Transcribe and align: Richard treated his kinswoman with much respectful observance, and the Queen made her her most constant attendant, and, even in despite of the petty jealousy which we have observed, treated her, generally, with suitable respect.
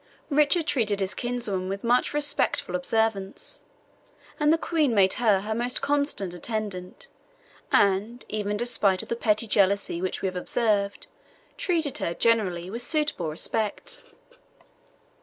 Richard 0.31 0.65
treated 0.65 0.99
his 0.99 1.13
kinswoman 1.13 1.69
with 1.69 1.83
much 1.83 2.11
respectful 2.11 2.75
observance, 2.75 3.65
and 4.39 4.51
the 4.51 4.57
Queen 4.57 4.95
made 4.95 5.13
her 5.21 5.41
her 5.41 5.53
most 5.53 5.83
constant 5.83 6.33
attendant, 6.33 7.09
and, 7.71 8.25
even 8.27 8.49
in 8.49 8.57
despite 8.57 9.03
of 9.03 9.09
the 9.09 9.15
petty 9.15 9.45
jealousy 9.45 10.01
which 10.01 10.23
we 10.23 10.25
have 10.25 10.35
observed, 10.35 11.05
treated 11.55 11.99
her, 11.99 12.15
generally, 12.15 12.67
with 12.67 12.81
suitable 12.81 13.29
respect. 13.29 14.03